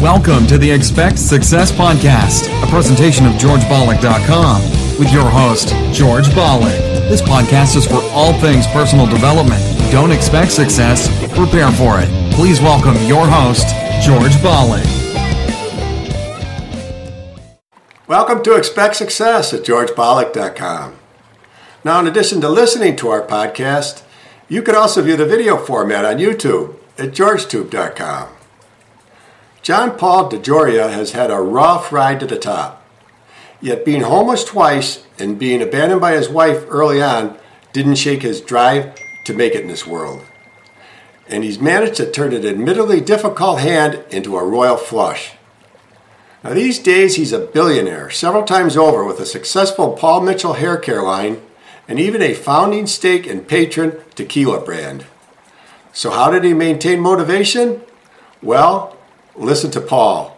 [0.00, 4.62] Welcome to the Expect Success Podcast, a presentation of GeorgeBollock.com
[4.96, 6.78] with your host, George Bollock.
[7.08, 9.60] This podcast is for all things personal development.
[9.90, 12.08] Don't expect success, prepare for it.
[12.32, 13.66] Please welcome your host,
[14.06, 14.86] George Bollock.
[18.06, 20.96] Welcome to Expect Success at GeorgeBollock.com.
[21.82, 24.04] Now, in addition to listening to our podcast,
[24.48, 28.37] you can also view the video format on YouTube at GeorgeTube.com.
[29.68, 32.82] John Paul DeJoria has had a rough ride to the top.
[33.60, 37.36] Yet being homeless twice and being abandoned by his wife early on
[37.74, 40.24] didn't shake his drive to make it in this world.
[41.28, 45.32] And he's managed to turn an admittedly difficult hand into a royal flush.
[46.42, 50.78] Now, these days, he's a billionaire several times over with a successful Paul Mitchell hair
[50.78, 51.42] care line
[51.86, 55.04] and even a founding stake and Patrón tequila brand.
[55.92, 57.82] So, how did he maintain motivation?
[58.40, 58.97] Well,
[59.38, 60.36] Listen to Paul.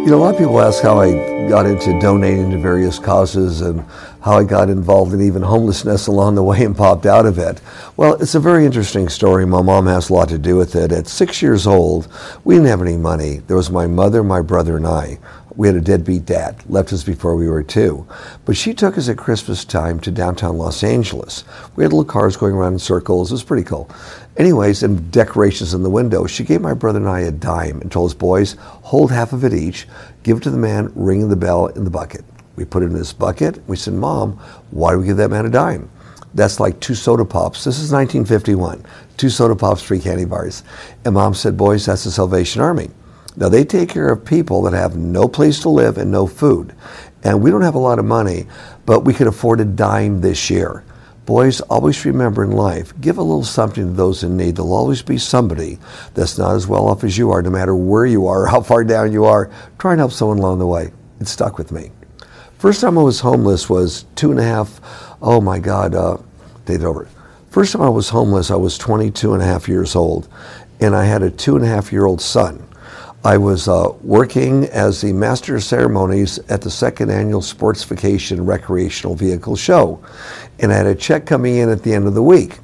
[0.00, 3.60] You know, a lot of people ask how I got into donating to various causes
[3.60, 3.84] and
[4.20, 7.60] how I got involved in even homelessness along the way and popped out of it.
[7.96, 9.46] Well, it's a very interesting story.
[9.46, 10.90] My mom has a lot to do with it.
[10.90, 12.08] At six years old,
[12.42, 13.42] we didn't have any money.
[13.46, 15.20] There was my mother, my brother, and I.
[15.60, 18.06] We had a deadbeat dad, left us before we were two.
[18.46, 21.44] But she took us at Christmas time to downtown Los Angeles.
[21.76, 23.30] We had little cars going around in circles.
[23.30, 23.90] It was pretty cool.
[24.38, 26.24] Anyways, and decorations in the window.
[26.24, 29.44] She gave my brother and I a dime and told us, boys, hold half of
[29.44, 29.86] it each,
[30.22, 32.24] give it to the man ringing the bell in the bucket.
[32.56, 33.62] We put it in this bucket.
[33.68, 34.38] We said, Mom,
[34.70, 35.90] why do we give that man a dime?
[36.32, 37.64] That's like two soda pops.
[37.64, 38.82] This is 1951.
[39.18, 40.62] Two soda pops, three candy bars.
[41.04, 42.88] And mom said, Boys, that's the Salvation Army.
[43.40, 46.74] Now, they take care of people that have no place to live and no food.
[47.24, 48.46] And we don't have a lot of money,
[48.84, 50.84] but we could afford a dime this year.
[51.24, 54.56] Boys, always remember in life, give a little something to those in need.
[54.56, 55.78] There'll always be somebody
[56.12, 58.84] that's not as well off as you are, no matter where you are, how far
[58.84, 59.50] down you are.
[59.78, 60.92] Try and help someone along the way.
[61.18, 61.92] It stuck with me.
[62.58, 64.80] First time I was homeless was two and a half,
[65.22, 66.18] oh my God, uh,
[66.66, 67.08] it over.
[67.48, 70.28] First time I was homeless, I was 22 and a half years old,
[70.78, 72.66] and I had a two and a half year old son.
[73.22, 78.46] I was uh, working as the master of ceremonies at the second annual Sports Vacation
[78.46, 80.02] Recreational Vehicle Show,
[80.58, 82.60] and I had a check coming in at the end of the week.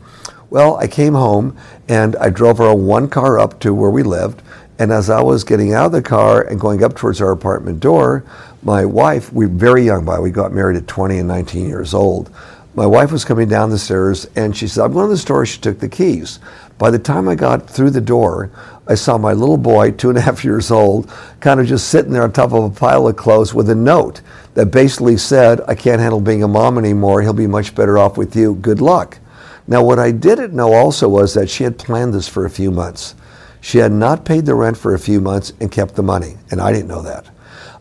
[0.48, 1.58] Well, I came home
[1.88, 4.42] and I drove our one car up to where we lived.
[4.78, 7.80] And as I was getting out of the car and going up towards our apartment
[7.80, 8.24] door,
[8.62, 11.92] my wife, we were very young by we got married at 20 and 19 years
[11.92, 12.30] old.
[12.76, 15.46] My wife was coming down the stairs and she said, I'm going to the store.
[15.46, 16.40] She took the keys.
[16.76, 18.50] By the time I got through the door,
[18.86, 21.10] I saw my little boy, two and a half years old,
[21.40, 24.20] kind of just sitting there on top of a pile of clothes with a note
[24.52, 27.22] that basically said, I can't handle being a mom anymore.
[27.22, 28.56] He'll be much better off with you.
[28.56, 29.20] Good luck.
[29.66, 32.70] Now, what I didn't know also was that she had planned this for a few
[32.70, 33.14] months.
[33.62, 36.60] She had not paid the rent for a few months and kept the money, and
[36.60, 37.24] I didn't know that.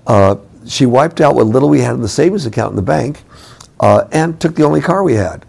[0.07, 3.24] Uh, she wiped out what little we had in the savings account in the bank
[3.85, 5.45] uh, and took the only car we had.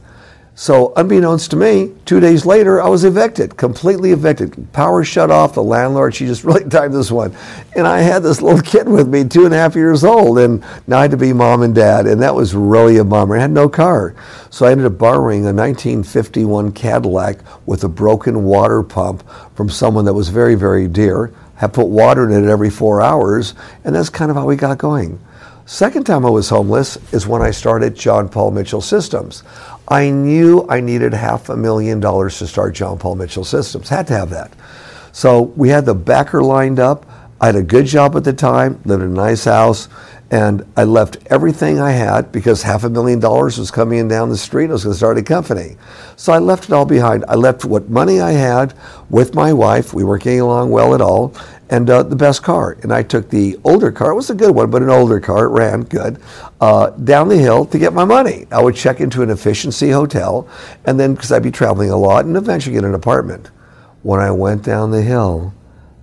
[0.58, 4.72] So, unbeknownst to me, two days later, I was evicted, completely evicted.
[4.74, 5.54] Power shut off.
[5.54, 7.34] The landlord, she just really timed this one.
[7.74, 10.62] And I had this little kid with me, two and a half years old, and
[10.86, 12.06] now I had to be mom and dad.
[12.06, 13.38] And that was really a bummer.
[13.38, 14.14] I had no car.
[14.50, 20.04] So I ended up borrowing a 1951 Cadillac with a broken water pump from someone
[20.04, 21.32] that was very, very dear.
[21.60, 23.54] I put water in it every four hours,
[23.84, 25.20] and that's kind of how we got going.
[25.66, 29.42] Second time I was homeless is when I started John Paul Mitchell Systems.
[29.88, 33.88] I knew I needed half a million dollars to start John Paul Mitchell Systems.
[33.88, 34.52] Had to have that.
[35.10, 37.04] So we had the backer lined up.
[37.40, 39.88] I had a good job at the time, lived in a nice house,
[40.30, 44.28] and I left everything I had because half a million dollars was coming in down
[44.28, 44.70] the street.
[44.70, 45.76] I was going to start a company.
[46.14, 47.24] So I left it all behind.
[47.28, 48.72] I left what money I had
[49.10, 49.92] with my wife.
[49.92, 51.34] We weren't getting along well at all
[51.68, 52.78] and uh, the best car.
[52.82, 54.12] And I took the older car.
[54.12, 55.46] It was a good one, but an older car.
[55.46, 56.20] It ran good.
[56.60, 58.46] Uh, down the hill to get my money.
[58.50, 60.48] I would check into an efficiency hotel,
[60.84, 63.50] and then because I'd be traveling a lot, and eventually get an apartment.
[64.02, 65.52] When I went down the hill,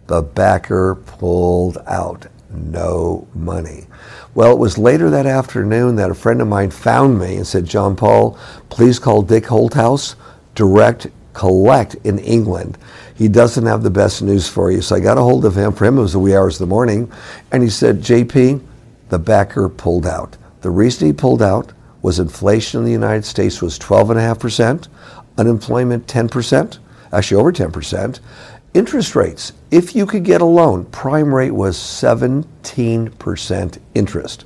[0.07, 3.87] the backer pulled out no money.
[4.35, 7.65] Well, it was later that afternoon that a friend of mine found me and said,
[7.65, 8.37] John Paul,
[8.69, 10.15] please call Dick Holthouse,
[10.55, 12.77] direct collect in England.
[13.15, 14.81] He doesn't have the best news for you.
[14.81, 15.73] So I got a hold of him.
[15.73, 17.11] For him, it was the wee hours of the morning.
[17.51, 18.61] And he said, JP,
[19.09, 20.37] the backer pulled out.
[20.61, 24.87] The reason he pulled out was inflation in the United States was 12.5%,
[25.37, 26.79] unemployment 10%,
[27.11, 28.19] actually over 10%.
[28.73, 34.45] Interest rates, if you could get a loan, prime rate was 17% interest.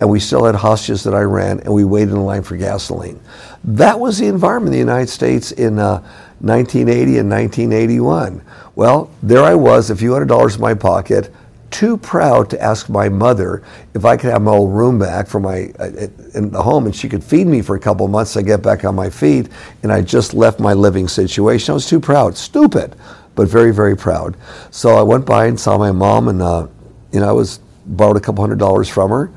[0.00, 3.20] and we still had hostages that Iran, and we waited in line for gasoline.
[3.64, 6.02] That was the environment in the United States in uh,
[6.40, 8.42] 1980 and 1981.
[8.76, 11.32] Well, there I was, a few hundred dollars in my pocket,
[11.70, 13.62] too proud to ask my mother
[13.94, 16.94] if I could have my old room back for my uh, in the home, and
[16.94, 19.48] she could feed me for a couple months to get back on my feet.
[19.82, 21.72] And I just left my living situation.
[21.72, 22.96] I was too proud, stupid,
[23.34, 24.36] but very, very proud.
[24.70, 26.68] So I went by and saw my mom, and uh,
[27.12, 29.30] you know I was borrowed a couple hundred dollars from her.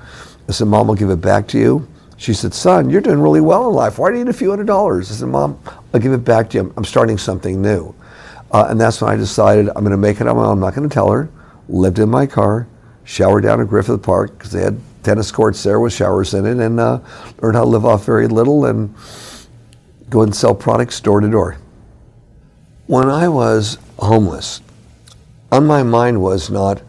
[0.47, 1.87] I said, "Mom, I'll give it back to you."
[2.21, 3.97] She said, "Son, you're doing really well in life.
[3.97, 5.57] Why do you need a few hundred dollars?" I said, "Mom,
[5.91, 6.73] I'll give it back to you.
[6.77, 7.95] I'm starting something new."
[8.51, 10.51] Uh, and that's when I decided I'm going to make it on my own.
[10.51, 11.31] I'm not going to tell her
[11.67, 12.67] lived in my car,
[13.05, 16.63] showered down at Griffith Park because they had tennis courts there with showers in it,
[16.63, 16.99] and uh,
[17.41, 18.93] learned how to live off very little and
[20.11, 21.57] go and sell products door to door.
[22.85, 24.61] When I was homeless,
[25.51, 26.83] on my mind was not,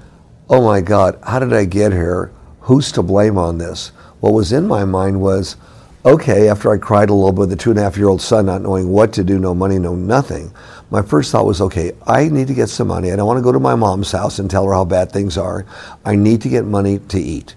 [0.51, 2.33] oh my God, how did I get here?
[2.61, 3.93] Who's to blame on this?
[4.23, 5.57] What was in my mind was,
[6.05, 8.23] okay, after I cried a little bit with the two and a half year old
[8.23, 10.55] son, not knowing what to do, no money, no nothing,
[10.93, 13.11] my first thought was, okay, I need to get some money.
[13.11, 15.37] I don't want to go to my mom's house and tell her how bad things
[15.37, 15.67] are.
[16.05, 17.57] I need to get money to eat.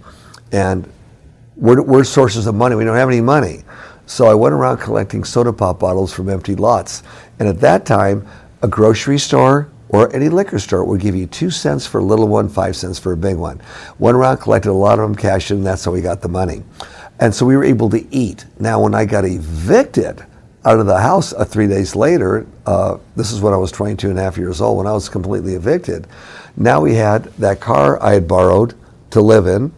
[0.52, 0.92] And
[1.56, 2.76] we're, we're sources of money.
[2.76, 3.62] We don't have any money.
[4.08, 7.04] So I went around collecting soda pop bottles from empty lots.
[7.38, 8.28] And at that time,
[8.64, 12.28] a grocery store or any liquor store would give you two cents for a little
[12.28, 13.62] one, five cents for a big one.
[14.00, 16.30] Went around, collected a lot of them, cashed in, and that's how we got the
[16.30, 16.64] money.
[17.20, 18.46] And so we were able to eat.
[18.60, 20.26] Now, when I got evicted,
[20.66, 22.46] out of the house uh, three days later.
[22.66, 25.08] Uh, this is when I was 22 and a half years old, when I was
[25.08, 26.08] completely evicted.
[26.58, 28.74] Now we had that car I had borrowed
[29.12, 29.72] to live in,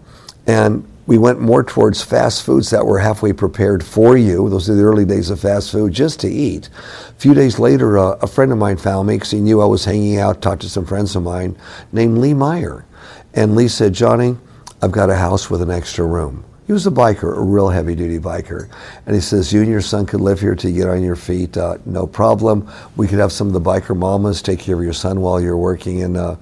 [0.48, 4.50] and we went more towards fast foods that were halfway prepared for you.
[4.50, 6.70] Those are the early days of fast food, just to eat.
[7.10, 9.66] A few days later, uh, a friend of mine found me because he knew I
[9.66, 11.58] was hanging out, talked to some friends of mine
[11.94, 12.86] named Lee Meyer.
[13.34, 14.36] And Lee said, Johnny,
[14.82, 16.44] I've got a house with an extra room.
[16.68, 18.70] He was a biker, a real heavy duty biker.
[19.06, 21.56] And he says, You and your son could live here you get on your feet,
[21.56, 22.70] uh, no problem.
[22.98, 25.56] We could have some of the biker mamas take care of your son while you're
[25.56, 26.36] working, and uh,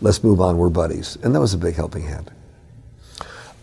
[0.00, 0.58] let's move on.
[0.58, 1.18] We're buddies.
[1.24, 2.30] And that was a big helping hand.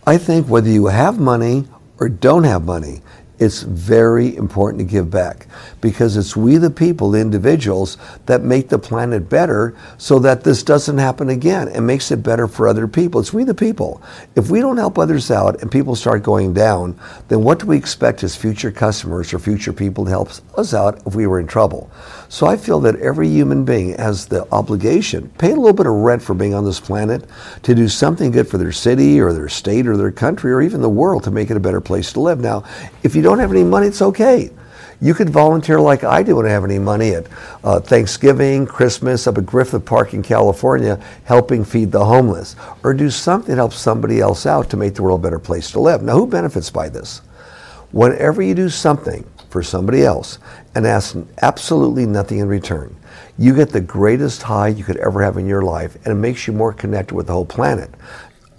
[0.10, 1.66] I think whether you have money
[2.00, 3.04] or don't have money,
[3.38, 5.46] it's very important to give back
[5.82, 10.64] because it's we, the people, the individuals, that make the planet better so that this
[10.64, 13.22] doesn't happen again and makes it better for other people.
[13.22, 14.02] It's we, the people.
[14.36, 17.78] If we don't help others out and people start going down, then what do we
[17.78, 21.46] expect as future customers or future people to help us out if we were in
[21.46, 21.92] trouble?
[22.32, 25.94] So I feel that every human being has the obligation, pay a little bit of
[25.94, 27.26] rent for being on this planet,
[27.64, 30.80] to do something good for their city or their state or their country or even
[30.80, 32.40] the world to make it a better place to live.
[32.40, 32.64] Now,
[33.02, 34.52] if you don't have any money, it's okay.
[35.02, 37.26] You could volunteer like I do when I have any money at
[37.64, 43.10] uh, Thanksgiving, Christmas up at Griffith Park in California, helping feed the homeless, or do
[43.10, 46.04] something that helps somebody else out to make the world a better place to live.
[46.04, 47.22] Now, who benefits by this?
[47.92, 50.40] Whenever you do something for somebody else
[50.76, 52.96] and ask absolutely nothing in return,
[53.38, 56.48] you get the greatest high you could ever have in your life, and it makes
[56.48, 57.90] you more connected with the whole planet.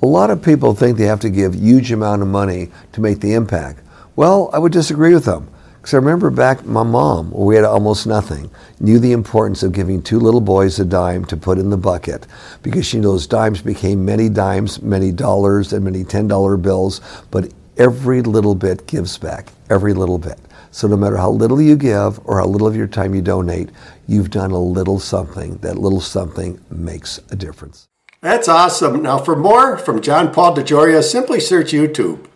[0.02, 3.20] A lot of people think they have to give huge amount of money to make
[3.20, 3.80] the impact.
[4.16, 5.48] Well, I would disagree with them.
[5.80, 8.50] Because I remember back, my mom, we had almost nothing,
[8.80, 12.26] knew the importance of giving two little boys a dime to put in the bucket
[12.62, 17.00] because she knows dimes became many dimes, many dollars, and many $10 bills,
[17.30, 20.38] but every little bit gives back, every little bit.
[20.70, 23.70] So no matter how little you give or how little of your time you donate,
[24.06, 25.56] you've done a little something.
[25.58, 27.88] That little something makes a difference.
[28.20, 29.02] That's awesome.
[29.02, 32.26] Now, for more from John Paul DeJoria, simply search YouTube.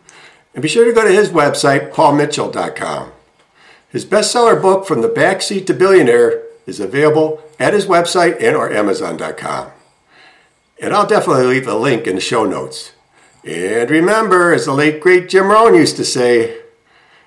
[0.54, 3.12] And be sure to go to his website, paulmitchell.com.
[3.88, 8.72] His bestseller book, From the Backseat to Billionaire, is available at his website and or
[8.72, 9.70] amazon.com.
[10.80, 12.92] And I'll definitely leave a link in the show notes.
[13.44, 16.63] And remember, as the late great Jim Rohn used to say,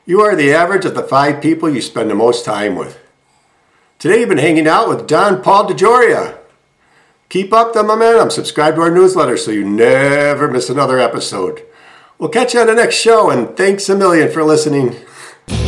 [0.08, 2.98] you are the average of the five people you spend the most time with.
[4.00, 6.38] Today you've been hanging out with John Paul DeJoria.
[7.28, 8.32] Keep up the momentum.
[8.32, 11.62] Subscribe to our newsletter so you never miss another episode.
[12.18, 14.96] We'll catch you on the next show, and thanks a million for listening.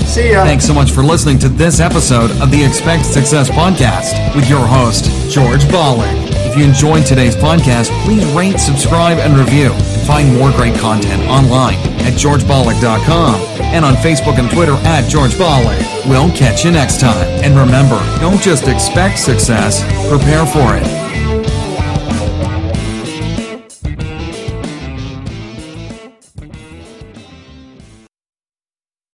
[0.06, 0.46] See ya.
[0.46, 4.66] Thanks so much for listening to this episode of the Expect Success podcast with your
[4.66, 6.16] host, George Bollick.
[6.50, 9.74] If you enjoyed today's podcast, please rate, subscribe, and review.
[9.74, 15.34] And find more great content online at georgebollick.com and on Facebook and Twitter at George
[15.34, 15.80] Bollick.
[16.10, 17.28] We'll catch you next time.
[17.44, 20.99] And remember, don't just expect success, prepare for it.